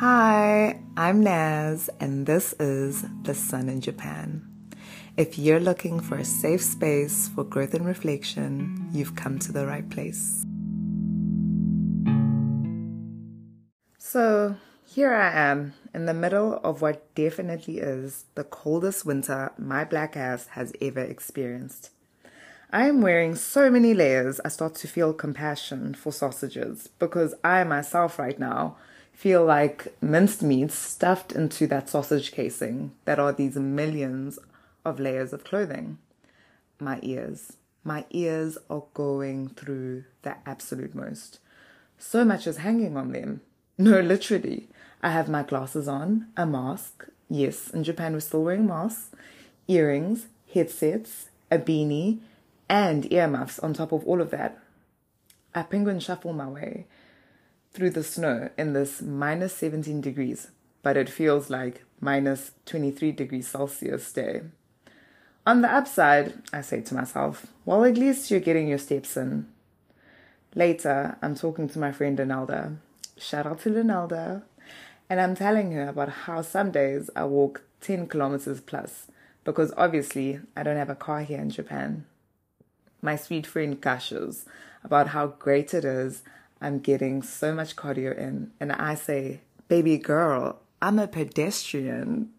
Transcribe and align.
Hi, 0.00 0.78
I'm 0.96 1.24
Naz, 1.24 1.90
and 1.98 2.24
this 2.24 2.52
is 2.60 3.04
The 3.24 3.34
Sun 3.34 3.68
in 3.68 3.80
Japan. 3.80 4.46
If 5.16 5.40
you're 5.40 5.58
looking 5.58 5.98
for 5.98 6.16
a 6.18 6.24
safe 6.24 6.62
space 6.62 7.26
for 7.26 7.42
growth 7.42 7.74
and 7.74 7.84
reflection, 7.84 8.90
you've 8.92 9.16
come 9.16 9.40
to 9.40 9.50
the 9.50 9.66
right 9.66 9.90
place. 9.90 10.44
So, 13.98 14.54
here 14.86 15.12
I 15.12 15.32
am 15.32 15.74
in 15.92 16.06
the 16.06 16.14
middle 16.14 16.60
of 16.62 16.80
what 16.80 17.12
definitely 17.16 17.78
is 17.78 18.26
the 18.36 18.44
coldest 18.44 19.04
winter 19.04 19.50
my 19.58 19.84
black 19.84 20.16
ass 20.16 20.46
has 20.52 20.72
ever 20.80 21.02
experienced. 21.02 21.90
I 22.70 22.86
am 22.86 23.00
wearing 23.00 23.34
so 23.34 23.68
many 23.68 23.94
layers, 23.94 24.38
I 24.44 24.48
start 24.48 24.76
to 24.76 24.86
feel 24.86 25.12
compassion 25.12 25.94
for 25.94 26.12
sausages 26.12 26.88
because 27.00 27.34
I 27.42 27.64
myself, 27.64 28.16
right 28.16 28.38
now, 28.38 28.76
feel 29.18 29.44
like 29.44 29.92
minced 30.00 30.44
meat 30.44 30.70
stuffed 30.70 31.32
into 31.32 31.66
that 31.66 31.88
sausage 31.88 32.30
casing 32.30 32.92
that 33.04 33.18
are 33.18 33.32
these 33.32 33.56
millions 33.56 34.38
of 34.84 35.00
layers 35.00 35.32
of 35.32 35.42
clothing. 35.42 35.98
My 36.78 37.00
ears. 37.02 37.54
My 37.82 38.04
ears 38.10 38.58
are 38.70 38.84
going 38.94 39.48
through 39.48 40.04
the 40.22 40.36
absolute 40.46 40.94
most. 40.94 41.40
So 41.98 42.24
much 42.24 42.46
is 42.46 42.58
hanging 42.58 42.96
on 42.96 43.10
them. 43.10 43.40
No, 43.76 43.98
literally. 43.98 44.68
I 45.02 45.10
have 45.10 45.28
my 45.28 45.42
glasses 45.42 45.88
on, 45.88 46.28
a 46.36 46.46
mask. 46.46 47.08
Yes, 47.28 47.70
in 47.70 47.82
Japan 47.82 48.12
we're 48.12 48.20
still 48.20 48.44
wearing 48.44 48.68
masks, 48.68 49.10
earrings, 49.66 50.28
headsets, 50.54 51.28
a 51.50 51.58
beanie, 51.58 52.20
and 52.68 53.12
earmuffs 53.12 53.58
on 53.58 53.74
top 53.74 53.90
of 53.90 54.06
all 54.06 54.20
of 54.20 54.30
that. 54.30 54.60
I 55.56 55.62
penguin 55.62 55.98
shuffle 55.98 56.32
my 56.32 56.46
way 56.46 56.86
through 57.72 57.90
the 57.90 58.04
snow 58.04 58.50
in 58.56 58.72
this 58.72 59.02
minus 59.02 59.54
17 59.56 60.00
degrees, 60.00 60.50
but 60.82 60.96
it 60.96 61.08
feels 61.08 61.50
like 61.50 61.84
minus 62.00 62.52
23 62.66 63.12
degrees 63.12 63.48
Celsius 63.48 64.12
day. 64.12 64.42
On 65.46 65.62
the 65.62 65.72
upside, 65.72 66.34
I 66.52 66.60
say 66.60 66.80
to 66.82 66.94
myself, 66.94 67.46
well, 67.64 67.84
at 67.84 67.96
least 67.96 68.30
you're 68.30 68.40
getting 68.40 68.68
your 68.68 68.78
steps 68.78 69.16
in. 69.16 69.48
Later, 70.54 71.16
I'm 71.22 71.34
talking 71.34 71.68
to 71.68 71.78
my 71.78 71.92
friend 71.92 72.18
Linelda. 72.18 72.76
Shout 73.16 73.46
out 73.46 73.60
to 73.60 73.70
Linelda. 73.70 74.42
And 75.08 75.20
I'm 75.20 75.34
telling 75.34 75.72
her 75.72 75.88
about 75.88 76.10
how 76.10 76.42
some 76.42 76.70
days 76.70 77.08
I 77.16 77.24
walk 77.24 77.62
10 77.80 78.08
kilometers 78.08 78.60
plus 78.60 79.06
because 79.44 79.72
obviously 79.76 80.40
I 80.56 80.62
don't 80.62 80.76
have 80.76 80.90
a 80.90 80.94
car 80.94 81.22
here 81.22 81.40
in 81.40 81.48
Japan 81.48 82.04
my 83.00 83.16
sweet 83.16 83.46
friend 83.46 83.80
gushes 83.80 84.44
about 84.82 85.08
how 85.08 85.26
great 85.26 85.74
it 85.74 85.84
is 85.84 86.22
I'm 86.60 86.78
getting 86.80 87.22
so 87.22 87.54
much 87.54 87.76
cardio 87.76 88.16
in. 88.16 88.52
And 88.60 88.72
I 88.72 88.94
say, 88.94 89.40
baby 89.68 89.98
girl, 89.98 90.60
I'm 90.82 90.98
a 90.98 91.06
pedestrian. 91.06 92.30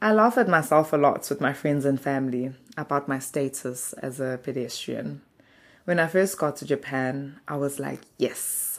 I 0.00 0.12
laugh 0.12 0.36
at 0.36 0.48
myself 0.48 0.92
a 0.92 0.96
lot 0.96 1.28
with 1.28 1.40
my 1.40 1.52
friends 1.52 1.84
and 1.84 2.00
family 2.00 2.52
about 2.76 3.08
my 3.08 3.18
status 3.18 3.92
as 3.94 4.18
a 4.18 4.40
pedestrian. 4.42 5.22
When 5.84 5.98
I 5.98 6.06
first 6.06 6.38
got 6.38 6.56
to 6.56 6.64
Japan, 6.64 7.40
I 7.46 7.56
was 7.56 7.78
like, 7.78 8.00
yes, 8.18 8.78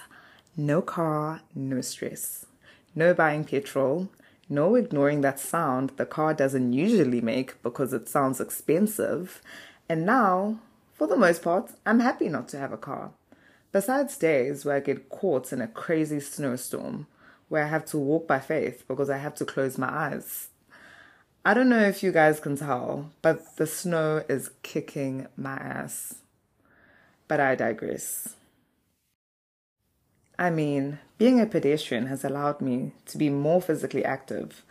no 0.56 0.82
car, 0.82 1.42
no 1.56 1.82
stress, 1.82 2.46
no 2.96 3.14
buying 3.14 3.44
petrol, 3.44 4.10
no 4.50 4.76
ignoring 4.76 5.22
that 5.22 5.40
sound 5.40 5.92
the 5.98 6.06
car 6.06 6.34
doesn't 6.34 6.74
usually 6.74 7.22
make 7.22 7.62
because 7.64 7.94
it 7.94 8.08
sounds 8.08 8.40
expensive, 8.40 9.42
and 9.90 10.06
now, 10.06 10.60
for 10.94 11.08
the 11.08 11.18
most 11.18 11.42
part, 11.42 11.72
I'm 11.86 12.00
happy 12.00 12.30
not 12.30 12.48
to 12.50 12.58
have 12.58 12.72
a 12.72 12.78
car. 12.78 13.12
Besides 13.74 14.16
days 14.18 14.64
where 14.64 14.78
I 14.78 14.80
get 14.80 15.10
caught 15.10 15.52
in 15.52 15.60
a 15.60 15.68
crazy 15.68 16.22
snowstorm, 16.22 17.08
where 17.50 17.66
I 17.66 17.68
have 17.68 17.84
to 17.88 17.98
walk 17.98 18.26
by 18.26 18.40
faith 18.40 18.86
because 18.88 19.10
I 19.10 19.18
have 19.18 19.36
to 19.36 19.46
close 19.46 19.78
my 19.78 19.90
eyes. 19.90 20.48
I 21.44 21.54
don't 21.54 21.68
know 21.68 21.82
if 21.82 22.02
you 22.02 22.14
guys 22.14 22.40
can 22.40 22.56
tell, 22.56 23.12
but 23.22 23.58
the 23.58 23.68
snow 23.68 24.24
is 24.30 24.52
kicking 24.62 25.28
my 25.36 25.56
ass. 25.56 26.16
But 27.28 27.42
I 27.42 27.56
digress. 27.56 28.36
I 30.40 30.50
mean, 30.50 31.00
being 31.18 31.42
a 31.42 31.46
pedestrian 31.46 32.08
has 32.08 32.24
allowed 32.24 32.62
me 32.62 32.94
to 33.08 33.18
be 33.18 33.30
more 33.30 33.62
physically 33.62 34.06
active 34.06 34.64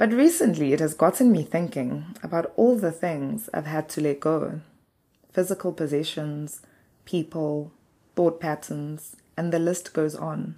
but 0.00 0.14
recently 0.14 0.72
it 0.72 0.80
has 0.80 0.94
gotten 0.94 1.30
me 1.30 1.42
thinking 1.42 2.06
about 2.22 2.54
all 2.56 2.74
the 2.74 2.90
things 2.90 3.50
I've 3.52 3.66
had 3.66 3.86
to 3.90 4.00
let 4.00 4.18
go 4.18 4.62
physical 5.30 5.74
possessions, 5.74 6.62
people, 7.04 7.70
thought 8.20 8.38
patterns, 8.38 9.16
and 9.34 9.50
the 9.50 9.58
list 9.58 9.94
goes 9.94 10.14
on. 10.14 10.54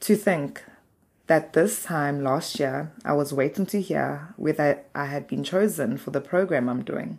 To 0.00 0.14
think 0.14 0.62
that 1.26 1.54
this 1.54 1.84
time 1.84 2.22
last 2.22 2.60
year 2.60 2.92
I 3.02 3.14
was 3.14 3.32
waiting 3.32 3.64
to 3.66 3.80
hear 3.80 4.34
whether 4.36 4.82
I 4.94 5.06
had 5.06 5.26
been 5.26 5.42
chosen 5.42 5.96
for 5.96 6.10
the 6.10 6.20
program 6.20 6.68
I'm 6.68 6.84
doing. 6.84 7.18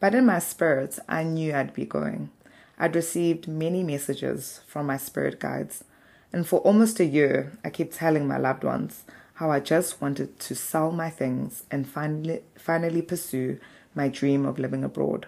But 0.00 0.14
in 0.14 0.24
my 0.24 0.38
spirit, 0.38 0.98
I 1.06 1.22
knew 1.22 1.52
I'd 1.52 1.74
be 1.74 1.84
going. 1.84 2.30
I'd 2.78 2.96
received 2.96 3.46
many 3.46 3.82
messages 3.82 4.62
from 4.66 4.86
my 4.86 4.96
spirit 4.96 5.38
guides, 5.38 5.84
and 6.32 6.46
for 6.46 6.60
almost 6.60 6.98
a 6.98 7.04
year, 7.04 7.52
I 7.62 7.68
kept 7.68 7.92
telling 7.92 8.26
my 8.26 8.38
loved 8.38 8.64
ones 8.64 9.04
how 9.34 9.50
I 9.50 9.60
just 9.60 10.00
wanted 10.00 10.40
to 10.40 10.54
sell 10.54 10.90
my 10.90 11.10
things 11.10 11.64
and 11.70 11.86
finally, 11.86 12.40
finally 12.56 13.02
pursue 13.02 13.60
my 13.94 14.08
dream 14.08 14.46
of 14.46 14.58
living 14.58 14.82
abroad. 14.82 15.26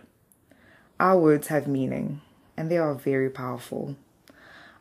Our 0.99 1.19
words 1.19 1.49
have 1.49 1.69
meaning, 1.69 2.22
and 2.56 2.70
they 2.70 2.78
are 2.78 2.94
very 2.94 3.31
powerful. 3.31 3.97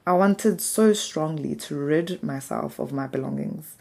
I 0.06 0.13
wanted 0.13 0.59
so 0.59 0.94
strongly 0.94 1.56
to 1.56 1.75
rid 1.75 2.22
myself 2.22 2.79
of 2.79 2.91
my 2.91 3.07
belongings. 3.07 3.78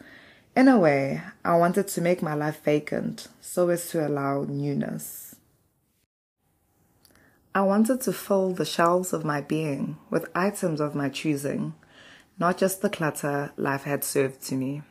In 0.54 0.69
a 0.69 0.78
way, 0.78 1.22
I 1.44 1.56
wanted 1.56 1.88
to 1.88 2.00
make 2.00 2.22
my 2.22 2.34
life 2.34 2.62
vacant 2.62 3.28
so 3.41 3.69
as 3.70 3.88
to 3.91 4.06
allow 4.06 4.44
newness. 4.44 5.36
I 7.54 7.62
wanted 7.62 8.00
to 8.03 8.12
fill 8.12 8.53
the 8.53 8.64
shelves 8.64 9.12
of 9.12 9.25
my 9.25 9.41
being 9.41 9.98
with 10.10 10.30
items 10.34 10.80
of 10.80 10.94
my 10.94 11.09
choosing, 11.09 11.74
not 12.38 12.56
just 12.56 12.80
the 12.80 12.88
clutter 12.88 13.53
life 13.56 13.82
had 13.82 14.04
served 14.04 14.42
to 14.47 14.54
me. 14.54 14.82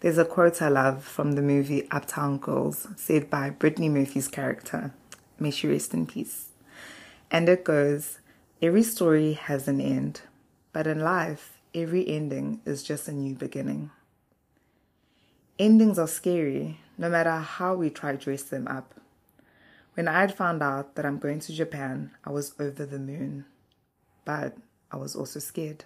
There's 0.00 0.18
a 0.18 0.24
quote 0.24 0.62
I 0.62 0.68
love 0.68 1.02
from 1.02 1.32
the 1.32 1.42
movie 1.42 1.88
Uptown 1.90 2.38
Girls, 2.38 2.86
said 2.96 3.28
by 3.28 3.50
Brittany 3.50 3.88
Murphy's 3.88 4.28
character. 4.28 4.92
May 5.38 5.50
she 5.50 5.66
rest 5.66 5.94
in 5.94 6.06
peace. 6.06 6.48
And 7.34 7.48
it 7.48 7.64
goes 7.64 8.20
Every 8.62 8.84
story 8.84 9.32
has 9.32 9.66
an 9.66 9.80
end, 9.80 10.20
but 10.72 10.86
in 10.86 11.00
life, 11.00 11.58
every 11.74 12.06
ending 12.08 12.60
is 12.64 12.84
just 12.84 13.08
a 13.08 13.12
new 13.12 13.34
beginning. 13.34 13.90
Endings 15.58 15.98
are 15.98 16.06
scary, 16.06 16.78
no 16.96 17.08
matter 17.10 17.32
how 17.32 17.74
we 17.74 17.90
try 17.90 18.12
to 18.12 18.24
dress 18.24 18.44
them 18.44 18.68
up. 18.68 18.94
When 19.94 20.06
I'd 20.06 20.32
found 20.32 20.62
out 20.62 20.94
that 20.94 21.04
I'm 21.04 21.18
going 21.18 21.40
to 21.40 21.52
Japan, 21.52 22.12
I 22.24 22.30
was 22.30 22.54
over 22.60 22.86
the 22.86 23.00
moon. 23.00 23.46
But 24.24 24.56
I 24.92 24.96
was 24.96 25.16
also 25.16 25.40
scared. 25.40 25.84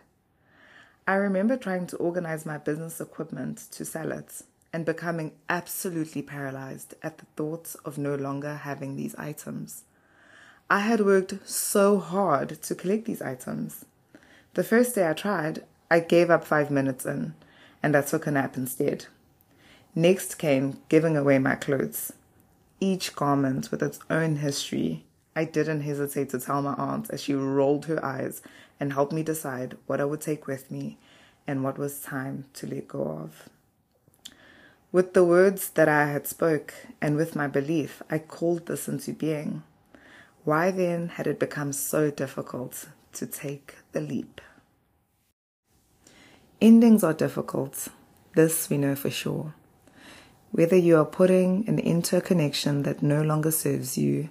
I 1.07 1.15
remember 1.15 1.57
trying 1.57 1.87
to 1.87 1.97
organize 1.97 2.45
my 2.45 2.59
business 2.59 3.01
equipment 3.01 3.69
to 3.71 3.87
sell 3.87 4.13
it 4.13 4.43
and 4.71 4.85
becoming 4.85 5.33
absolutely 5.49 6.21
paralyzed 6.21 6.93
at 7.03 7.17
the 7.17 7.27
thought 7.37 7.75
of 7.87 7.97
no 7.97 8.17
longer 8.17 8.55
having 8.55 8.97
these 8.97 9.15
items. 9.15 9.85
I 10.71 10.81
had 10.81 11.01
worked 11.01 11.49
so 11.49 11.99
hard 11.99 12.61
to 12.61 12.75
collect 12.75 13.07
these 13.07 13.23
items. 13.23 13.87
The 14.53 14.63
first 14.63 14.95
day 14.95 15.09
I 15.09 15.15
tried, 15.15 15.65
I 15.91 16.01
gave 16.01 16.29
up 16.29 16.45
five 16.45 16.71
minutes 16.71 17.07
in 17.07 17.35
and 17.83 17.97
I 17.97 18.03
took 18.03 18.27
a 18.27 18.31
nap 18.31 18.55
instead. 18.59 19.07
Next 19.95 20.35
came 20.35 20.79
giving 20.91 21.17
away 21.17 21.39
my 21.39 21.55
clothes, 21.55 22.13
each 22.81 23.17
garment 23.17 23.71
with 23.71 23.83
its 23.83 23.99
own 24.11 24.37
history. 24.37 25.05
I 25.35 25.45
didn't 25.45 25.81
hesitate 25.81 26.29
to 26.31 26.39
tell 26.39 26.61
my 26.61 26.75
aunt 26.75 27.09
as 27.09 27.23
she 27.23 27.35
rolled 27.35 27.87
her 27.87 28.05
eyes 28.05 28.43
and 28.79 28.93
helped 28.93 29.15
me 29.15 29.23
decide 29.23 29.79
what 29.87 30.03
I 30.03 30.05
would 30.05 30.21
take 30.21 30.47
with 30.47 30.71
me 30.71 30.99
and 31.47 31.65
what 31.65 31.79
was 31.79 32.01
time 32.01 32.45
to 32.55 32.67
let 32.67 32.89
go 32.89 33.05
of. 33.05 33.49
With 34.93 35.15
the 35.15 35.25
words 35.25 35.71
that 35.71 35.89
I 35.89 36.09
had 36.09 36.27
spoke 36.27 36.75
and 37.01 37.17
with 37.17 37.35
my 37.35 37.47
belief, 37.47 38.03
I 38.11 38.19
called 38.19 38.67
this 38.67 38.87
into 38.87 39.15
being. 39.15 39.63
Why 40.49 40.71
then 40.71 41.09
had 41.09 41.27
it 41.27 41.39
become 41.39 41.75
so 41.75 42.11
difficult 42.11 42.89
to 43.13 43.27
take 43.27 43.75
the 43.93 44.01
leap? 44.01 44.41
Endings 46.59 47.05
are 47.05 47.13
difficult. 47.13 47.89
This 48.35 48.71
we 48.71 48.79
know 48.79 48.97
for 48.97 49.11
sure. 49.11 49.53
Whether 50.51 50.77
you 50.77 50.97
are 50.97 51.05
putting 51.05 51.69
an 51.69 51.79
interconnection 51.79 52.85
that 52.85 53.03
no 53.03 53.21
longer 53.21 53.51
serves 53.51 53.99
you, 53.99 54.31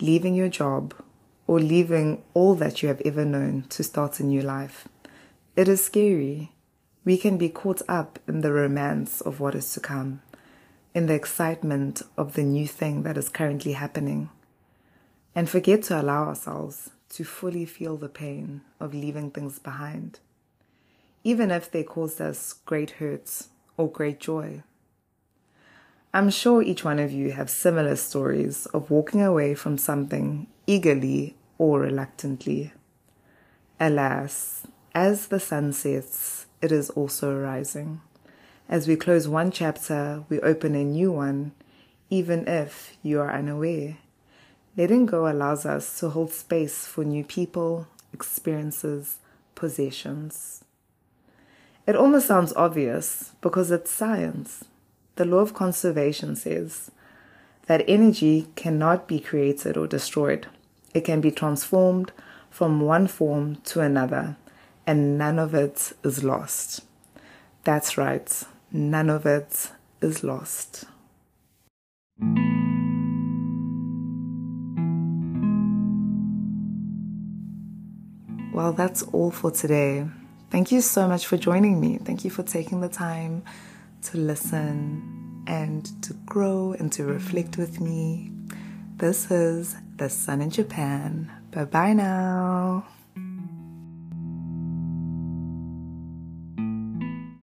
leaving 0.00 0.34
your 0.34 0.50
job, 0.50 0.92
or 1.46 1.60
leaving 1.60 2.22
all 2.34 2.54
that 2.56 2.82
you 2.82 2.88
have 2.90 3.00
ever 3.02 3.24
known 3.24 3.62
to 3.70 3.82
start 3.82 4.20
a 4.20 4.22
new 4.22 4.42
life. 4.42 4.86
It 5.56 5.66
is 5.66 5.82
scary. 5.82 6.52
We 7.06 7.16
can 7.16 7.38
be 7.38 7.48
caught 7.48 7.80
up 7.88 8.18
in 8.28 8.42
the 8.42 8.52
romance 8.52 9.22
of 9.22 9.40
what 9.40 9.54
is 9.54 9.72
to 9.72 9.80
come, 9.80 10.20
in 10.94 11.06
the 11.06 11.14
excitement 11.14 12.02
of 12.18 12.34
the 12.34 12.42
new 12.42 12.66
thing 12.66 13.02
that 13.04 13.16
is 13.16 13.30
currently 13.30 13.72
happening, 13.72 14.28
and 15.34 15.48
forget 15.48 15.82
to 15.84 16.00
allow 16.00 16.24
ourselves 16.28 16.90
to 17.10 17.24
fully 17.24 17.64
feel 17.64 17.96
the 17.96 18.08
pain 18.08 18.62
of 18.80 18.94
leaving 18.94 19.30
things 19.30 19.58
behind. 19.58 20.20
even 21.24 21.50
if 21.50 21.70
they 21.70 21.82
caused 21.82 22.20
us 22.20 22.52
great 22.66 22.92
hurts 22.92 23.48
or 23.76 23.90
great 23.90 24.20
joy. 24.20 24.62
I'm 26.12 26.30
sure 26.30 26.62
each 26.62 26.84
one 26.84 26.98
of 27.00 27.10
you 27.10 27.32
have 27.32 27.50
similar 27.50 27.96
stories 27.96 28.66
of 28.66 28.90
walking 28.90 29.22
away 29.22 29.54
from 29.54 29.78
something 29.78 30.46
eagerly 30.66 31.34
or 31.58 31.80
reluctantly. 31.80 32.72
Alas, 33.80 34.66
as 34.94 35.26
the 35.28 35.40
sun 35.40 35.72
sets, 35.72 36.46
it 36.62 36.70
is 36.70 36.90
also 36.90 37.36
rising. 37.36 38.00
As 38.68 38.86
we 38.86 38.94
close 38.96 39.26
one 39.26 39.50
chapter, 39.50 40.24
we 40.28 40.40
open 40.40 40.74
a 40.74 40.84
new 40.84 41.10
one, 41.10 41.52
even 42.10 42.46
if 42.46 42.96
you 43.02 43.20
are 43.20 43.32
unaware. 43.32 43.96
Letting 44.76 45.06
go 45.06 45.30
allows 45.30 45.64
us 45.64 46.00
to 46.00 46.10
hold 46.10 46.32
space 46.32 46.84
for 46.84 47.04
new 47.04 47.22
people, 47.22 47.86
experiences, 48.12 49.18
possessions. 49.54 50.64
It 51.86 51.94
almost 51.94 52.26
sounds 52.26 52.52
obvious 52.56 53.32
because 53.40 53.70
it's 53.70 53.90
science. 53.90 54.64
The 55.14 55.26
law 55.26 55.38
of 55.38 55.54
conservation 55.54 56.34
says 56.34 56.90
that 57.66 57.84
energy 57.86 58.48
cannot 58.56 59.06
be 59.06 59.20
created 59.20 59.76
or 59.76 59.86
destroyed. 59.86 60.48
It 60.92 61.02
can 61.02 61.20
be 61.20 61.30
transformed 61.30 62.10
from 62.50 62.80
one 62.80 63.06
form 63.06 63.56
to 63.66 63.80
another, 63.80 64.36
and 64.86 65.16
none 65.16 65.38
of 65.38 65.54
it 65.54 65.92
is 66.02 66.24
lost. 66.24 66.80
That's 67.62 67.96
right, 67.96 68.42
none 68.72 69.08
of 69.08 69.24
it 69.24 69.70
is 70.00 70.24
lost. 70.24 70.84
Well, 78.54 78.72
that's 78.72 79.02
all 79.02 79.32
for 79.32 79.50
today. 79.50 80.06
Thank 80.50 80.70
you 80.70 80.80
so 80.80 81.08
much 81.08 81.26
for 81.26 81.36
joining 81.36 81.80
me. 81.80 81.98
Thank 81.98 82.24
you 82.24 82.30
for 82.30 82.44
taking 82.44 82.80
the 82.80 82.88
time 82.88 83.42
to 84.02 84.16
listen 84.16 85.42
and 85.48 85.84
to 86.04 86.14
grow 86.24 86.72
and 86.78 86.92
to 86.92 87.04
reflect 87.04 87.56
with 87.56 87.80
me. 87.80 88.30
This 88.96 89.28
is 89.32 89.74
The 89.96 90.08
Sun 90.08 90.40
in 90.40 90.50
Japan. 90.50 91.32
Bye 91.50 91.64
bye 91.64 91.94
now. 91.94 92.86